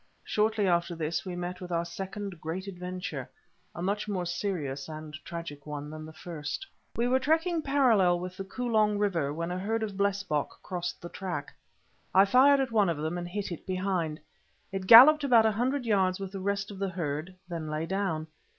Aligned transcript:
Shortly 0.23 0.65
after 0.65 0.95
this 0.95 1.27
we 1.27 1.35
met 1.35 1.61
with 1.61 1.71
our 1.71 1.85
second 1.85 2.41
great 2.41 2.65
adventure, 2.65 3.29
a 3.75 3.83
much 3.83 4.07
more 4.07 4.25
serious 4.25 4.89
and 4.89 5.13
tragic 5.23 5.67
one 5.67 5.91
than 5.91 6.07
the 6.07 6.11
first. 6.13 6.65
We 6.95 7.07
were 7.07 7.19
trekking 7.19 7.61
parallel 7.61 8.19
with 8.19 8.35
the 8.35 8.43
Kolong 8.43 8.97
river 8.97 9.31
when 9.31 9.51
a 9.51 9.59
herd 9.59 9.83
of 9.83 9.97
blesbock 9.97 10.59
crossed 10.63 11.03
the 11.03 11.09
track. 11.09 11.53
I 12.15 12.25
fired 12.25 12.59
at 12.59 12.71
one 12.71 12.89
of 12.89 12.97
them 12.97 13.15
and 13.15 13.27
hit 13.29 13.51
it 13.51 13.67
behind. 13.67 14.19
It 14.71 14.87
galloped 14.87 15.23
about 15.23 15.45
a 15.45 15.51
hundred 15.51 15.85
yards 15.85 16.19
with 16.19 16.31
the 16.31 16.39
rest 16.41 16.71
of 16.71 16.79
the 16.79 16.89
herd, 16.89 17.35
then 17.47 17.69
lay 17.69 17.85
down. 17.85 18.25